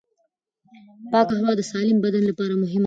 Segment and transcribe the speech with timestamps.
[1.11, 2.79] پاکه هوا د سالم بدن لپاره مهمه ده.